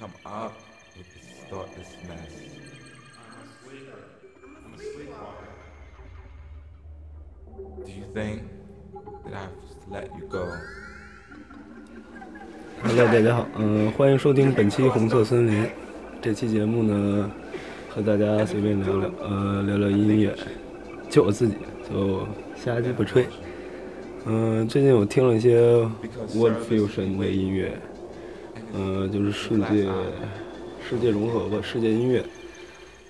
[0.00, 0.54] come up
[0.96, 2.32] with this thoughtless mess.
[3.20, 4.00] I'm a sleeper.
[4.64, 5.52] I'm a sleepwalker.
[7.84, 8.40] Do you think
[9.26, 10.46] that I've just let you go?
[12.82, 15.68] Hello，大家好，嗯、欢迎收听本期红色森林。
[16.22, 17.30] 这期节目呢，
[17.90, 20.34] 和大家随便聊聊，呃，聊聊音乐，
[21.10, 21.56] 就我自己，
[21.90, 22.26] 就
[22.56, 23.26] 瞎鸡巴吹。
[24.24, 25.60] 嗯、最近我听了一些
[26.34, 27.78] Word Fusion 的音乐，
[28.72, 29.88] 呃，就是世界
[30.88, 32.24] 世界融合吧，世界音乐。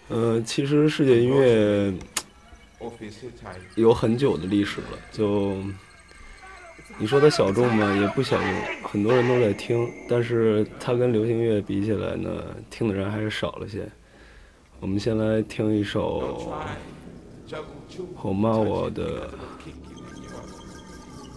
[0.08, 1.92] 呃，其实世界音乐
[3.76, 5.56] 有很久的历史了，就
[6.98, 8.48] 你说它小众嘛，也不小众，
[8.82, 12.28] 很多人都在听，但是它跟流行乐比起来呢，
[12.70, 13.88] 听的人还是少了些。
[14.80, 19.30] 我们先来听一首 Try to juggle two 红猫我的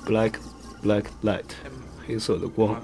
[0.08, 0.34] Black
[0.81, 1.44] Black Light
[2.08, 2.81] 黑色的光。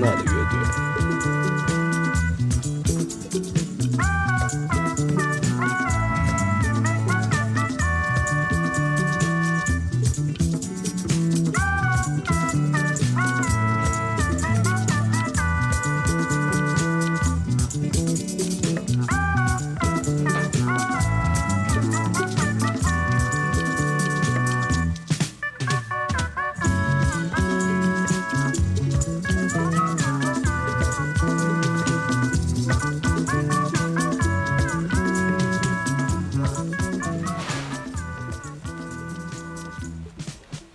[0.00, 0.31] 来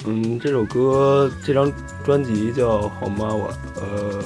[0.10, 1.70] 嗯，这首歌这张
[2.06, 3.34] 专辑叫《好妈妈》，
[3.76, 4.24] 呃，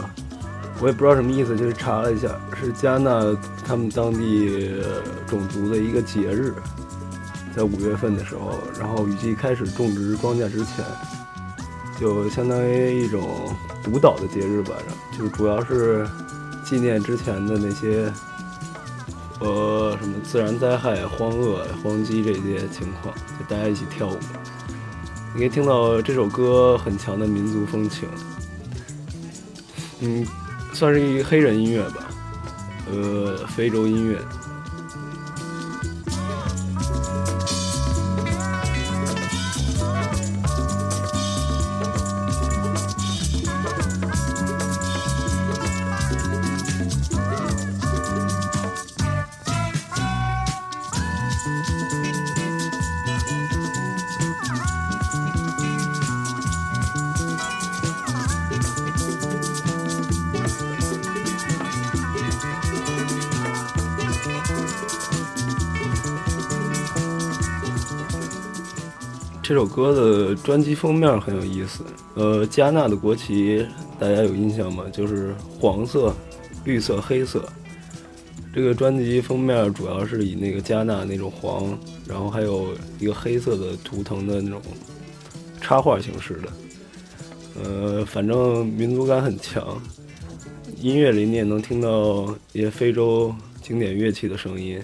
[0.79, 3.35] 我也不知道什么意思，就是查了一下，是加纳
[3.65, 4.71] 他们当地
[5.25, 6.53] 种族的一个节日，
[7.55, 10.85] 在五月份的时候，然后雨季开始种植庄稼之前，
[11.99, 13.27] 就相当于一种
[13.91, 14.75] 舞蹈的节日吧，
[15.17, 16.07] 就主要是
[16.63, 18.13] 纪念之前的那些。
[19.41, 24.17] 和，什么自然灾害、荒饿、荒饥这些情况，就大家一起跳舞。
[25.33, 28.07] 你可以听到这首歌很强的民族风情，
[30.01, 30.25] 嗯，
[30.73, 32.07] 算是一黑人音乐吧，
[32.91, 34.19] 呃，非洲音乐。
[69.51, 71.83] 这首歌的专辑封面很有意思，
[72.15, 73.67] 呃，加纳的国旗
[73.99, 74.85] 大家有印象吗？
[74.93, 76.15] 就是黄色、
[76.63, 77.43] 绿色、黑色。
[78.55, 84.61] 这个专辑封面主要是以那个加纳那种黄，然后还有一个黑色的图腾的那种
[85.59, 89.77] 插画形式的，呃，反正民族感很强。
[90.79, 94.81] 音乐里你也能听到一些非洲经典乐器的声音。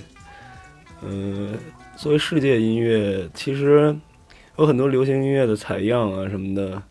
[1.04, 1.54] 呃，
[1.96, 3.96] 作为世界音乐，其实
[4.58, 6.82] 有很多流行音乐的采样啊什么的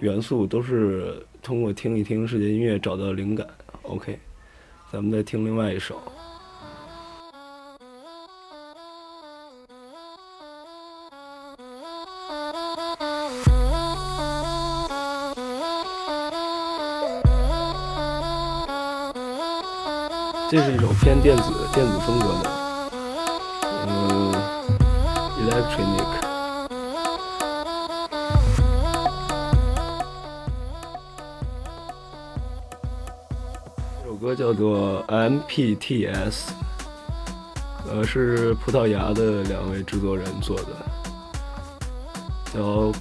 [0.00, 3.46] 元素，都是通过听一听世界音乐找到灵感。
[3.80, 4.18] OK，
[4.92, 5.98] 咱们再听另外一首。
[20.50, 22.50] 这是一首偏电子电子风格的，
[23.88, 24.34] 嗯
[25.40, 26.21] ，electronic。
[34.34, 36.48] 叫做 MPTS，
[37.88, 40.68] 呃，是葡萄牙的两位制作人做的，
[42.52, 42.92] 叫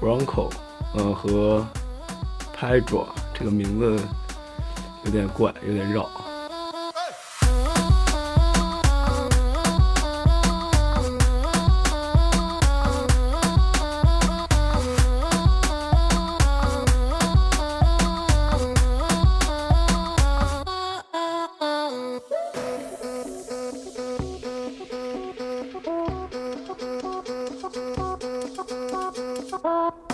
[0.00, 0.50] Bronco，
[0.94, 1.66] 呃和
[2.56, 4.00] Pedro，这个名字
[5.04, 6.08] 有点怪，有点绕。
[29.64, 30.07] Oh.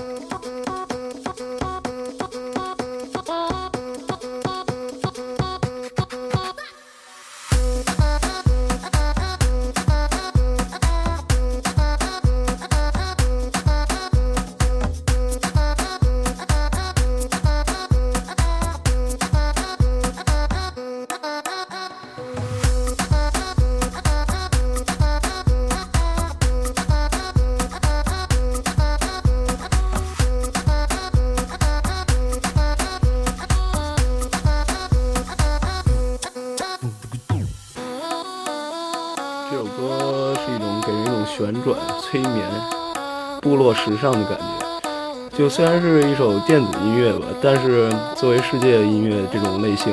[43.64, 45.38] 落时尚的感觉。
[45.38, 49.90] 就虽然是一首电子音乐吧，但是作为世界音乐这种类型，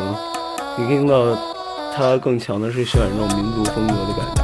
[0.75, 1.33] 你听到
[1.95, 4.44] 它更强的是渲染这种民族风格的感觉。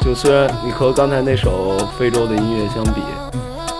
[0.00, 3.00] 就虽然你和刚才那首非洲的音乐相比，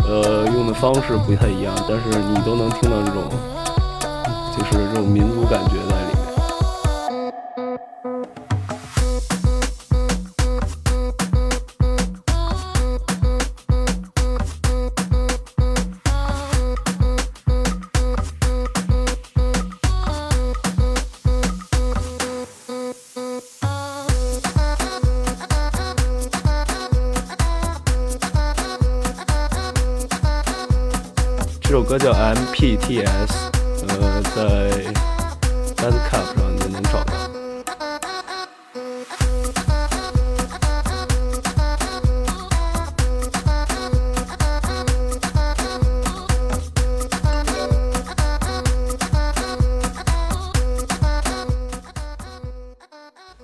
[0.09, 3.25] 呃，用的方式不太一样，但是你都能听到这种，
[4.57, 5.97] 就是这种民族感觉的
[31.93, 33.51] 歌叫 MPTS，
[33.87, 34.71] 呃，在
[35.77, 37.13] b a n d c a p 上就能找到。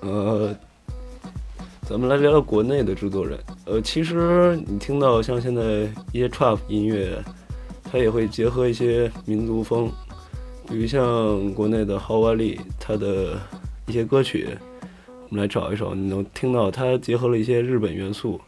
[0.00, 0.56] 呃，
[1.87, 3.39] 咱们来聊聊国内的制作人。
[3.67, 5.62] 呃，其实你听到像现在
[6.12, 7.23] 一些 trap 音乐，
[7.90, 9.90] 它也会结合一些民族风，
[10.69, 13.40] 比如像国内的豪华丽，他的
[13.87, 14.49] 一些歌曲，
[15.06, 18.38] 我们来找一首，你能听到它结合了一些日本元素，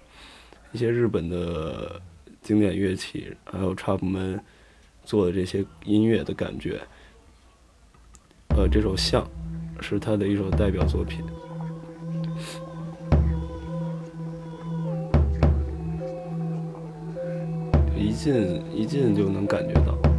[0.72, 2.00] 一些日本的
[2.42, 4.38] 经典乐器，还有 trap 们
[5.04, 6.78] 做的这些音乐的感觉。
[8.50, 9.22] 呃，这首《像》
[9.82, 11.24] 是他的一首代表作品。
[18.10, 20.09] 一进一进就能感觉到。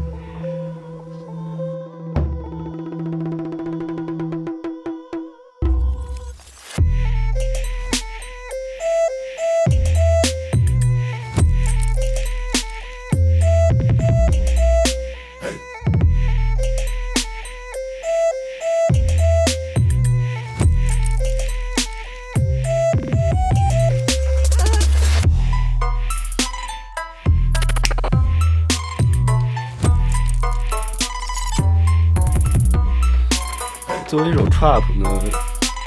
[34.11, 35.09] 作为一首 trap 呢，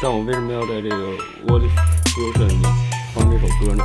[0.00, 0.96] 但我为什么要在这个
[1.46, 1.60] What
[2.06, 2.62] Fusion 里
[3.12, 3.84] 放这首歌呢？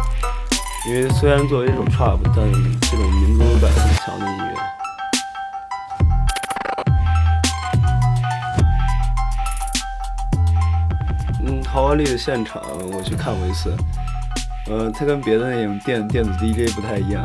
[0.87, 4.53] 因为虽然作为一首 trap，但这种民族感很强的音乐。
[11.43, 12.61] 嗯，豪华丽的现场
[12.93, 13.75] 我去看过一次，
[14.67, 17.21] 呃，它跟别的那种电电子 DJ 不太一样，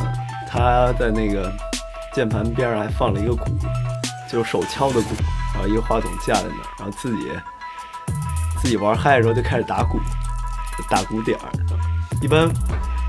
[0.51, 1.49] 他在那个
[2.13, 3.45] 键盘边上还放了一个鼓，
[4.29, 5.15] 就是手敲的鼓。
[5.55, 7.31] 然后一个话筒架在那，然后自己
[8.61, 9.99] 自己玩嗨的时候就开始打鼓，
[10.91, 11.49] 打鼓点儿。
[12.21, 12.49] 一般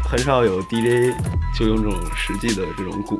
[0.03, 1.13] 很少有 DJ
[1.57, 3.19] 就用这种实际的这种鼓。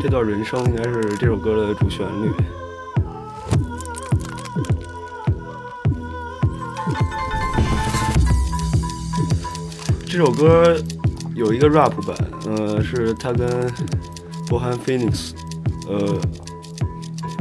[0.00, 2.30] 这段人生应该是这首歌的主旋律。
[10.06, 10.76] 这首歌
[11.34, 13.70] 有一个 rap 版，呃，是他跟
[14.48, 15.32] 波汉 Phoenix，
[15.88, 16.20] 呃，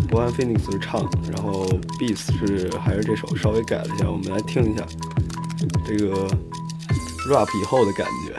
[0.10, 1.66] 波汉 Phoenix 唱，然后
[2.00, 4.84] Beats 是还是这首稍微改了一下，我们来听一下
[5.86, 6.28] 这个
[7.30, 8.37] rap 以后的感觉。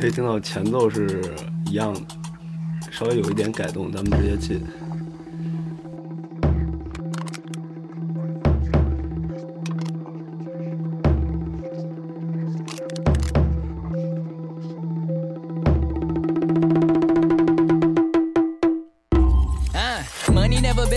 [0.00, 1.20] 可以听到前奏是
[1.66, 2.00] 一样的，
[2.92, 4.62] 稍微有一点改动，咱们直接进。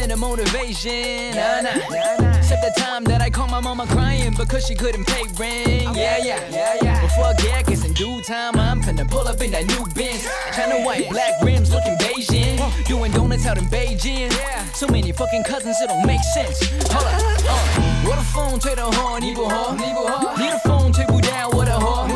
[0.01, 1.35] been a motivation.
[1.35, 2.37] Nah, nah.
[2.37, 5.97] Except the time that I caught my mama crying because she couldn't pay rent.
[5.97, 7.01] Yeah, yeah, yeah, yeah.
[7.03, 10.27] Before I guess in due time, I'm finna pull up in that new Benz.
[10.55, 12.59] China white, black rims, looking Beijing.
[12.87, 14.33] Doing donuts out in Beijing.
[14.75, 16.59] So many fucking cousins, it don't make sense.
[16.93, 18.09] Hold up, uh.
[18.09, 20.35] 我的风吹得好，你不好，你不好。
[20.37, 22.07] 你的风吹不掉我的火，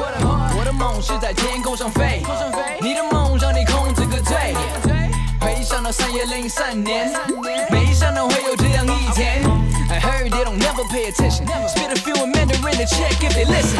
[0.56, 2.22] 我的梦是在天空上飞，
[2.80, 3.02] 你的
[5.84, 7.10] 到三月零三年，
[7.70, 9.42] 没想到会有这样一天。
[9.90, 11.46] I heard they don't never pay attention.
[11.68, 13.78] Spit a few in Mandarin to check if they listen.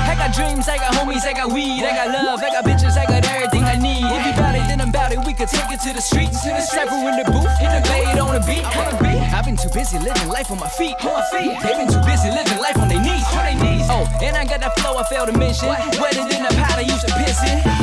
[0.00, 2.96] I got dreams, I got homies, I got weed, I got love, I got bitches,
[2.96, 4.04] I got everything I need.
[4.04, 5.18] If you bout it, then I'm bout it.
[5.26, 7.82] We could take it to the streets, to the cypher in the booth, in the
[7.84, 8.64] blade on the beat.
[8.64, 9.20] On the beat.
[9.34, 11.56] I've been too busy living life on my feet, on my feet.
[11.62, 13.86] They've been too busy living life on their knees, on their knees.
[13.90, 15.68] Oh, and I got that flow I failed to mention.
[15.68, 17.73] Wetter than the pot I used to piss in.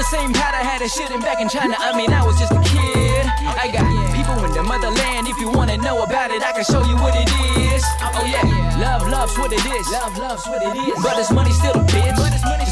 [0.00, 1.76] the same pot I had a shit in back in China.
[1.78, 3.26] I mean, I was just a kid.
[3.60, 5.28] I got people in the motherland.
[5.28, 7.84] If you wanna know about it, I can show you what it is.
[8.00, 8.42] Oh yeah,
[8.80, 9.90] love, love's what it is.
[9.92, 11.02] Love, love's what it is.
[11.02, 12.16] But it's money still a bitch.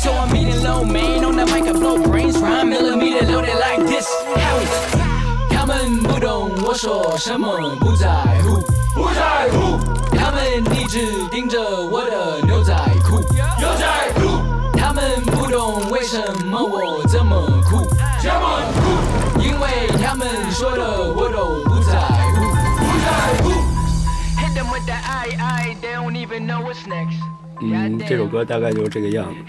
[0.00, 2.38] So I'm eating low main on the mic, I blow brains.
[2.38, 4.08] Rhyme millimeter loaded like this.
[4.36, 4.66] Howie.
[5.50, 8.08] 他们不懂我说什么，不在
[8.42, 8.60] 乎，
[8.94, 9.78] 不在乎。
[10.16, 10.42] 他们
[10.78, 13.20] 一直盯着我的牛仔裤，
[13.58, 14.42] 牛仔裤。
[14.76, 16.15] 他们 不懂为什
[16.45, 17.35] 么我这么
[17.67, 17.77] 酷，
[18.21, 21.97] 这么酷，因为他们说的我都不在
[22.35, 22.45] 乎，
[22.77, 23.09] 不在
[23.41, 23.49] 乎。
[24.37, 27.17] Hit them with I, they don't even know what's next.
[27.61, 29.39] 嗯，这首歌大概就是这个样子。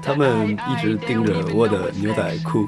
[0.00, 2.66] 他们一直盯着我的牛仔裤。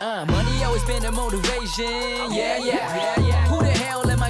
[0.00, 2.32] Uh, money always been a motivation.
[2.32, 3.61] Yeah, yeah, yeah, yeah.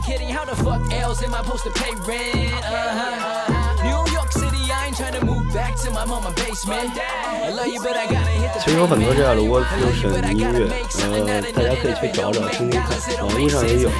[0.02, 0.28] Who the hell am I kidding?
[0.34, 2.52] How the fuck else am I supposed to pay rent?
[2.64, 3.82] Uh-huh.
[3.82, 6.98] New York City, I ain't trying to move back to my mama basement.
[6.98, 10.68] I love you, but I gotta hit the 其实有很多这样的 World Fusion 音乐，
[11.02, 13.90] 呃，大家可以去找找听听看，网易上也有。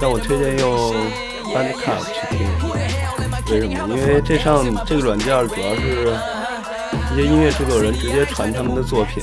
[0.00, 0.94] 但我推荐用
[1.44, 2.38] Bandcamp 去听，
[3.50, 3.96] 为什么？
[3.96, 5.80] 因为这上这个软件主要是
[7.12, 9.22] 一些音乐制作人直接传他们的作品，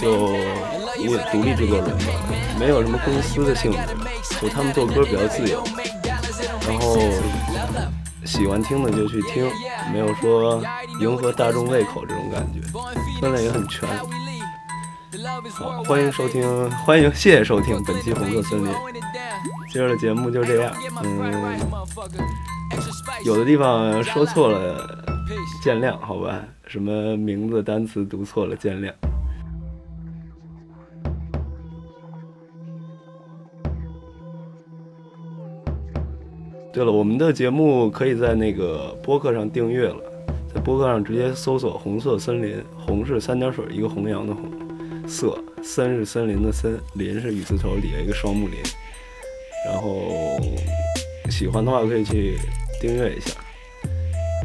[0.00, 0.36] 就
[0.98, 2.12] 因为独立制作人嘛，
[2.58, 3.78] 没有什么公司的性质，
[4.40, 5.62] 就他们做歌比较自由，
[6.68, 6.98] 然后
[8.24, 9.50] 喜欢听的就去听，
[9.92, 10.62] 没有说
[11.00, 12.60] 迎合大众胃口这种感觉，
[13.20, 13.88] 分类也很全。
[15.50, 18.72] 好，欢迎收听，欢迎谢谢收听本期红色森林。
[19.72, 21.58] 今儿的节目就这样，嗯，
[23.24, 25.04] 有的地方说错了，
[25.62, 26.40] 见谅，好吧？
[26.66, 28.92] 什么名字单词读错了，见谅。
[36.78, 39.96] 对了，我们的节目可以在那个播客上订阅了，
[40.54, 44.44] 在播客上直接搜索“红色森林”，红是三点水一个弘扬的红，
[45.08, 48.56] 色森是森林的森，林是雨字头底下一个双木林。
[49.66, 50.38] 然后
[51.28, 52.38] 喜欢的话可以去
[52.80, 53.32] 订阅一下。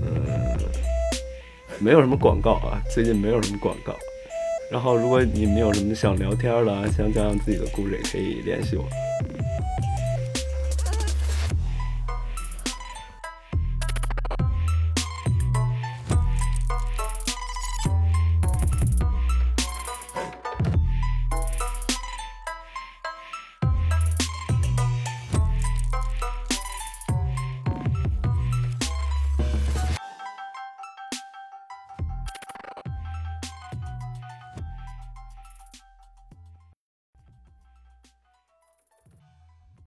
[0.02, 0.58] 嗯，
[1.78, 3.94] 没有什么广告啊，最近没有什么广告。
[4.72, 8.84] 然后如果你们有什么想聊天的，想讲讲自己的故事，也可以联系我。